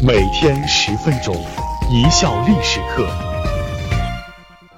[0.00, 1.34] 每天十分钟，
[1.90, 3.10] 一笑历史课。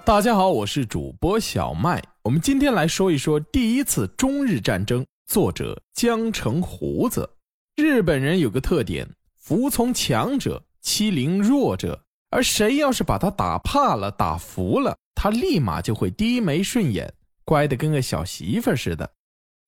[0.03, 2.03] 大家好，我是主播小麦。
[2.23, 5.05] 我们今天来说一说第一次中日战争。
[5.27, 7.29] 作者江城胡子。
[7.77, 9.07] 日本人有个特点，
[9.39, 12.03] 服从强者，欺凌弱者。
[12.31, 17.13] 而谁要是把他打怕了、打服了，他立马就会低眉顺眼，
[17.45, 19.11] 乖得跟个小媳妇似的。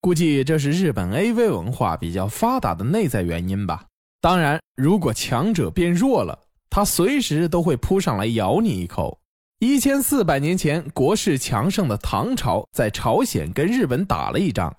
[0.01, 3.85] 估计这是日本 A.V 文化比较发达的内在原因吧。
[4.23, 6.39] 当然，如果强者变弱了，
[6.71, 9.19] 他随时都会扑上来咬你一口。
[9.59, 14.73] 一千四百年前，国势强盛的唐朝在朝鲜跟日本打了一仗，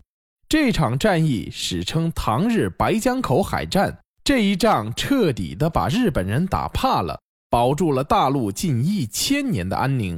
[0.48, 4.00] 这场战役史称唐日白江口海战。
[4.24, 10.18] 这一仗彻底的把日本人打怕了，保住了大陆近一千年的安宁。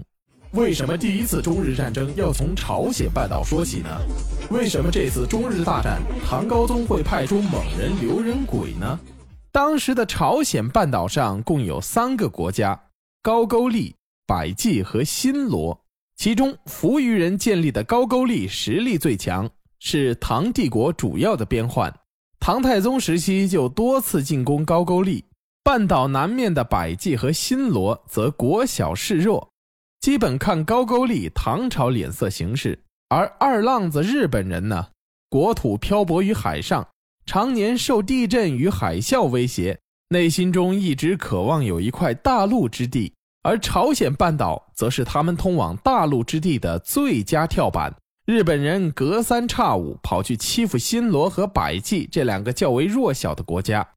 [0.52, 3.90] 为什么第一次中日战争要从朝鲜半岛说起呢？
[4.52, 6.00] 为什么这次中日大战
[6.30, 9.00] 唐高宗会派出猛人刘仁轨呢？
[9.56, 12.78] 当时的朝鲜半岛上共有三个国家：
[13.22, 13.96] 高句丽、
[14.28, 15.80] 百济和新罗。
[16.18, 21.90] 其中，扶余人建立的高句丽实力最强，是唐帝国主要的边患。
[22.38, 25.24] 唐太宗时期就多次进攻高句丽。
[25.64, 29.50] 半岛南面的百济和新罗则国小势弱。
[30.02, 34.88] 基本看高句丽唐朝脸色行事，而二浪子日本人呢，
[35.30, 36.86] 国土漂泊于海上，
[37.26, 47.94] 常年受地震与海啸威胁，内心中一直渴望有一块大陆之地，而朝鲜半岛则是他们通往大陆之地的最佳跳板。
[48.26, 53.88] 日本人隔三差五跑去欺负新罗和百济这两个较为弱小的国家，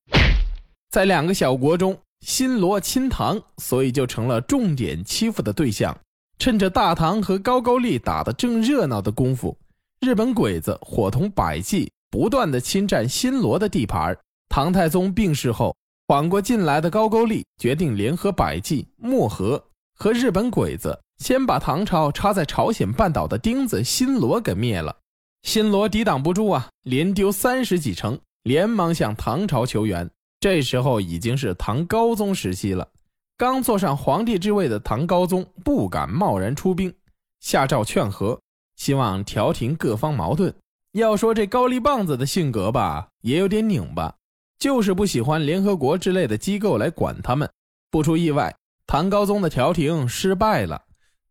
[0.90, 1.98] 在两个小国中。
[2.20, 5.96] 新罗亲唐，所以就成了重点欺负的对象。
[6.40, 9.56] 趁着大唐和高句丽打得正热闹的功夫，
[10.00, 14.16] 日本鬼子伙同百济不断的侵占新罗的地盘。
[14.48, 19.62] 唐太宗病逝后，缓过劲来的高句丽决定联合百济漠河，
[19.94, 24.96] 和日本鬼子先把唐朝插在朝鲜半岛的钉子新罗给灭了。
[25.42, 30.08] 新罗抵挡不住啊，连丢三十几城，连忙向唐朝求援。
[30.40, 32.88] 这时候已经是唐高宗时期了，
[33.36, 36.92] 刚坐上皇帝之位的唐高宗不敢贸然出兵，
[37.40, 38.40] 下诏劝和，
[38.76, 40.54] 希望调停各方矛盾。
[40.98, 44.14] 要说这高丽棒子的性格吧，也有点拧巴，
[44.58, 47.48] 就是不喜欢联合国之类的机构来管他们。
[47.90, 48.54] 不出意外，
[48.86, 50.82] 唐高宗的调停失败了，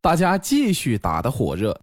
[0.02, 1.80] 大家继续打得火热，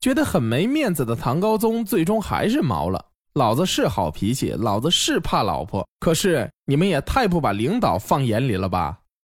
[0.00, 3.04] 觉得很没面子的唐高宗最终还是毛了。
[3.34, 8.80] 老子是好脾气，老子是怕老婆，可是你们也太不把领导放眼里了吧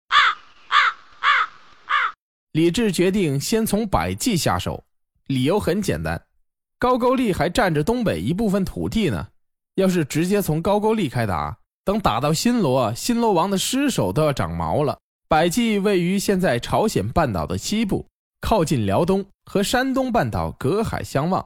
[0.07, 0.15] 啊
[0.69, 0.75] 啊
[1.19, 1.27] 啊
[1.87, 1.91] 啊！
[2.53, 4.81] 李治决定先从百济下手，
[5.25, 6.21] 理由很简单，
[6.79, 9.27] 高句丽还占着东北一部分土地呢。
[9.75, 14.97] 要是直接从高句丽开打，等打到新罗，新罗王的尸首都要长毛了。
[15.27, 18.07] 百济位于现在朝鲜半岛的西部，
[18.41, 21.45] 靠近辽东，和山东半岛隔海相望。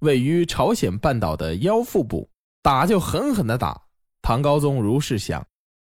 [0.00, 2.28] 位于朝鲜半岛的腰腹部，
[2.62, 3.82] 打就狠狠的打。
[4.22, 5.44] 唐高宗如是想，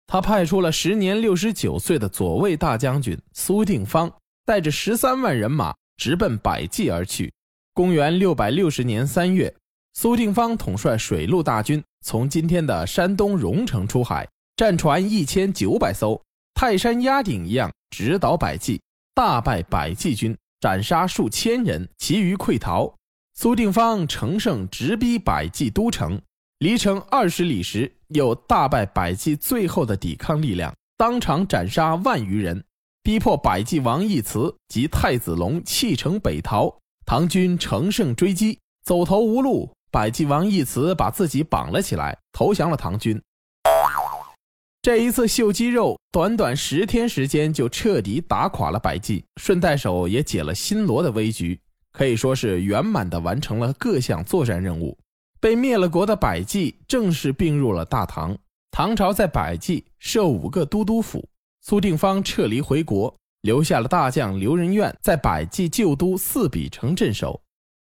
[0.07, 4.13] 他派出了时年六十九岁的左卫大将军苏定方，
[4.45, 7.33] 带着十三万人马直奔百济而去。
[7.75, 9.55] 公元六百六十年三月，
[9.95, 16.21] 苏定方统帅水陆大军从今天的山东荣城出海，战船一千九百艘，
[16.53, 18.79] 泰山压顶一样直捣百济，
[19.15, 22.95] 大败百济军，斩杀数千人，其余溃逃。
[23.35, 26.21] 苏定方乘胜直逼百济都城，
[26.59, 32.63] 离城二十里时，又大败百济最后的抵抗力量，当场斩杀万余人，
[33.03, 36.82] 逼迫百济王义慈及太子龙弃城北逃。
[37.13, 43.21] 唐军乘胜追击，走投无路，百济王一词把自己绑了起来，投降了唐军。
[44.81, 51.61] 这一次秀肌肉，短短十天时间就彻底打垮了百济，顺带手也解了新罗的危局。
[51.93, 54.97] 可以说是圆满地完成了各项作战任务。
[55.39, 58.35] 被灭了国的百济正式并入了大唐。
[58.71, 61.29] 唐朝在百济设五个都督府。
[61.61, 67.41] 苏定方撤离回国，留下了大将刘仁愿在百济旧都四比城镇守。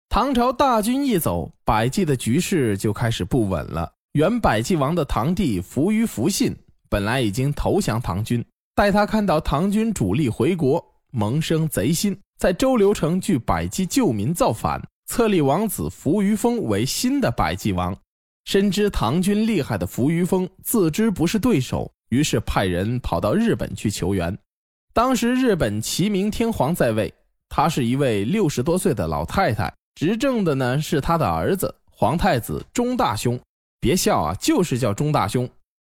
[0.07, 3.91] 唐朝大军一走，百济的局势就开始不稳了。
[4.13, 6.55] 原百济王的堂弟扶余福信
[6.89, 8.43] 本来已经投降唐军，
[8.73, 12.17] 待他看到唐军主力回国，萌生贼心。
[12.39, 17.95] 在周流城据百济旧民造反，册立王子扶余丰为新的百济王。
[18.45, 24.35] 深知唐军厉害的扶余丰自知不是对手，于是派人跑到日本去求援。
[24.93, 27.13] 当时日本齐明天皇在位，
[27.47, 33.39] 他是一位六十多岁的老太太，执政的呢是他的儿子皇太子中大兄。
[33.79, 35.47] 别笑啊，就是叫中大兄。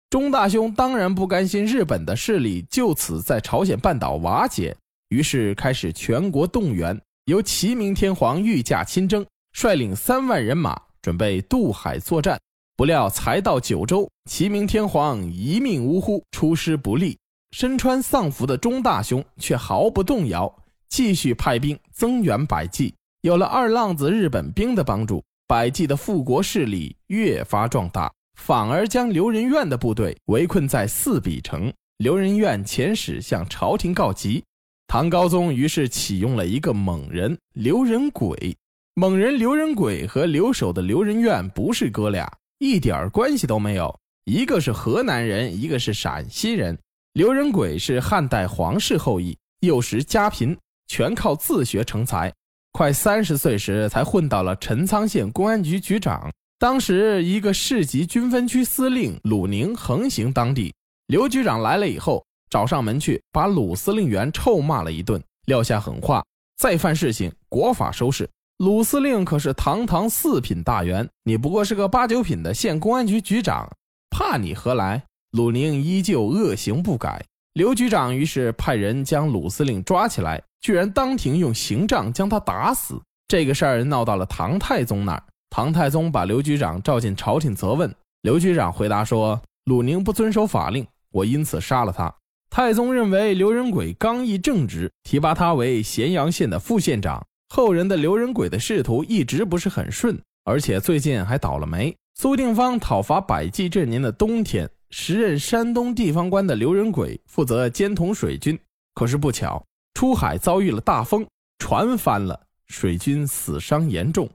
[0.09, 4.75] 钟大兄当然不甘心日本的势力就此在朝鲜半岛瓦解，
[5.11, 12.41] 于是开始全国动员，由齐明天皇御驾亲征，率领三万人马准备渡海作战。
[12.77, 17.17] 不料才到九州，齐明天皇一命呜呼，出师不利。
[17.51, 20.53] 身穿丧服的钟大兄却毫不动摇，
[20.89, 22.95] 继续派兵增援百济。
[23.23, 28.13] 有了二浪子日本兵的帮助，百济的复国势力越发壮大。
[28.37, 31.73] 反而将刘仁愿的部队围困在四比城。
[31.97, 34.45] 刘仁愿遣使向朝廷告急，
[34.87, 38.55] 唐高宗于是启用了一个猛人刘仁轨。
[38.95, 43.99] 猛人刘仁轨和留守的刘仁愿不是哥俩，一点关系都没有。
[44.25, 46.79] 一个是河南人，一个是陕西人。
[47.17, 50.55] 刘仁轨是汉代皇室后裔，幼时家贫，
[50.87, 52.31] 全靠自学成才。
[52.73, 56.31] 快三十岁时才混到了陈仓县公安局局长。
[56.59, 60.75] 当时，一个市级军分区司令鲁宁横行当地。
[61.07, 66.23] 刘局长来了以后，找上门去，把鲁司令员臭骂了一顿，撂下狠话：
[66.59, 68.29] 再犯事情，国法收拾。
[68.59, 73.75] 鲁司令可是堂堂四品大员，你不过是个八九品的县公安局局长，
[74.11, 75.03] 怕你何来？
[75.37, 77.23] 鲁宁依旧恶行不改。
[77.53, 82.99] 刘局长于是派人将鲁司令抓起来，居然当庭用刑杖将他打死。
[83.29, 85.23] 这个事儿闹到了唐太宗那儿。
[85.51, 92.11] 唐太宗把刘局长召进朝廷责问，刘局长回答说：“鲁宁不遵守法令，我因此杀了他。”
[92.49, 97.23] 太宗认为刘仁轨刚毅正直，提拔他为咸阳县的副县长。
[97.51, 101.95] 后人的刘仁轨的仕途一直不是很顺，而且最近还倒了霉。
[102.15, 108.59] 苏定方讨伐百济这年的冬天，时任山东地方官的刘仁轨负责监统水军，
[108.95, 111.27] 可是不巧出海遭遇了大风，
[111.59, 114.29] 船翻了，水军死伤严重。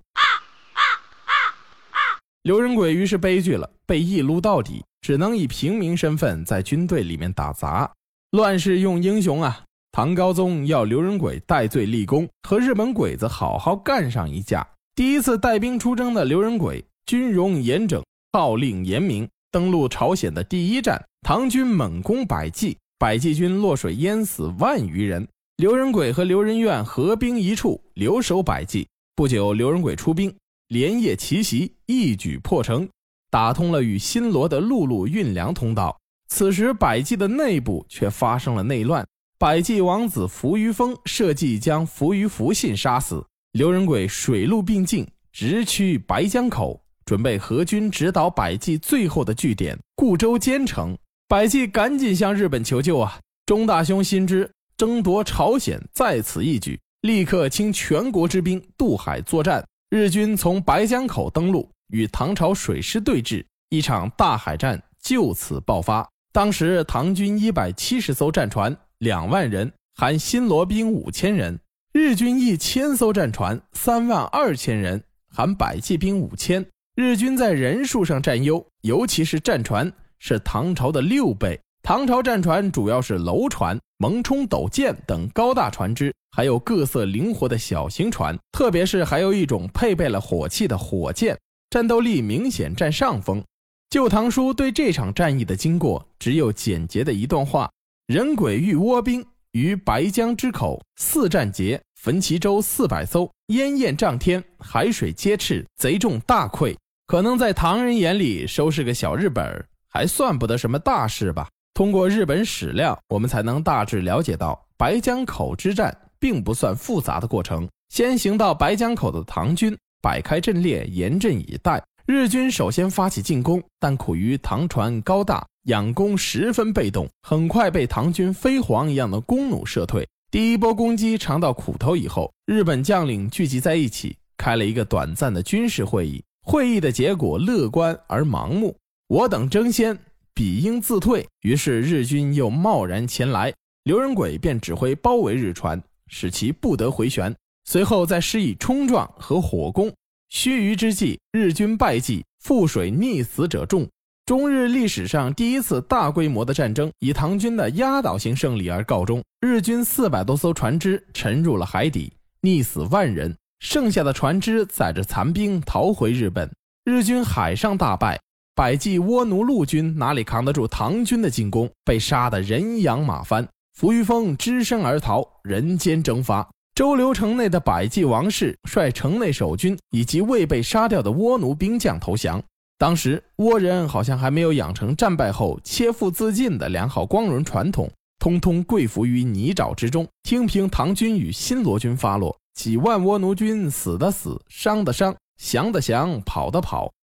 [2.44, 7.92] 刘仁轨于是悲剧了，被一撸到底，只能以平民身份在军队里面打杂。
[8.32, 9.64] 乱世用英雄啊！
[9.92, 14.68] 唐高宗要刘仁轨戴罪立功，和日本鬼子好好干上一架。
[14.96, 19.28] 第一次带兵出征的刘仁轨，军容严整，号令严明。
[19.52, 25.28] 登陆朝鲜的第一战，唐军猛攻百济，百济军落水淹死万余人。
[25.58, 28.88] 刘仁轨和刘仁愿合兵一处，留守百济。
[29.16, 30.34] 不久，刘仁轨出兵。
[30.70, 32.88] 连夜奇袭，一举破城，
[33.30, 36.00] 打通了与新罗的陆路运粮通道。
[36.30, 39.06] 此时，百济的内部却发生了内乱。
[39.38, 43.26] 百济王子扶余丰设计将扶余福信杀死。
[43.52, 50.98] 刘仁轨水陆并进，直趋白江口，准备合军直捣百济最后的据点固州坚城。
[51.28, 53.20] 百济赶紧向日本求救啊！
[53.46, 59.66] 钟大兄心知争夺朝鲜在此一举，立刻倾全国之兵渡海作战。
[59.90, 66.08] 日军从白江口登陆，与唐朝水师对峙，一场大海战就此爆发。
[66.34, 71.58] 当时唐军一百七十艘战船，两万人，含新罗兵五千人；
[71.92, 76.66] 日军一千艘战船，三万二千人，含百济兵五千。
[76.96, 79.90] 日军在人数上占优，尤其是战船
[80.20, 81.58] 是唐朝的六倍。
[81.82, 91.40] 唐朝战船主要是楼船、蒙冲斗舰等高大船只，还有各色灵活的小型船，特别是还有一种配备了火器的火箭，
[91.70, 93.40] 战斗力明显占上风。
[93.90, 97.72] 《旧唐书》对这场战役的经过只有简洁的一段话：
[98.08, 106.76] 人鬼欲倭兵于白江之口，四战捷，焚其舟四百艘，烟焰涨天，海水皆赤，贼众大溃。
[107.12, 111.50] 可能在唐人眼里，收拾个小日本还算不得什么大事吧。
[111.74, 117.68] 通过日本史料，我们才能大致了解到白江口之战并不算复杂的过程。
[117.90, 121.84] 先行到白江口的唐军摆开阵列，严阵以待。
[122.06, 130.08] 日军首先发起进攻，但苦于唐船高大，仰攻十分被动，很快被唐军飞蝗一样的弓弩射退。
[130.32, 136.24] 第一波攻击尝到苦头以后，日本将领聚集在一起，开了一个短暂的军事会议。
[136.44, 138.76] 会议的结果乐观而盲目，
[139.08, 139.98] 我等争先。
[140.34, 147.36] 彼应自退，于是日军又贸然前来，刘仁轨便指挥包围日船，使其不得回旋。
[147.66, 149.94] 随后再施以冲撞和火攻，
[150.30, 153.88] 须臾之际，日军败绩，覆水溺死者众。
[154.26, 166.52] 中日历史上第一次大规模的战争以唐军的压倒性胜利而告终，日军四百多艘船只沉入了海底，溺死万人，剩下的船只载着残兵逃回日本，
[166.84, 168.20] 日军海上大败。
[168.56, 171.70] 百济倭奴陆军哪里扛得住唐军的进攻？
[171.86, 173.48] 被杀得人仰马翻。
[173.78, 176.46] 扶余丰只身而逃，人间蒸发。
[176.74, 182.42] 周留城内的百济王室率城内守军以及未被杀掉的倭奴兵将投降。
[182.80, 187.88] 当时倭人好像还没有养成战败后切腹自尽的良好光荣传统，
[188.22, 196.94] 通通跪伏于泥沼之中，听凭唐军与新罗军发落，几万倭奴军死的死，伤的伤，降的降，跑的跑。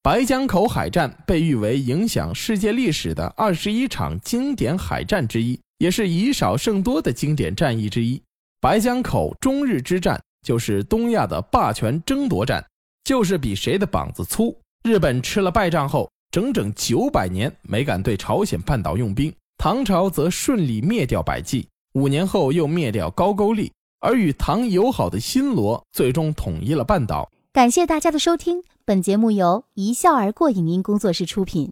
[0.00, 8.22] 白江口海战被誉为影响世界历史的二十一场经典海战之一，也是以少胜多的经典战役之一。
[8.60, 12.64] 白江口中日之战就是东亚的霸权争夺战，
[13.02, 14.56] 就是比谁的膀子粗。
[14.84, 19.34] 日本吃了败仗后，整整九百年没敢对朝鲜半岛用兵。
[19.64, 27.30] 唐朝则顺利灭掉百济，五年后又灭掉高句丽，而与唐友好的新罗最终统一了半岛。
[27.52, 31.70] 感谢大家的收听，本节目由一笑而过影音工作室出品。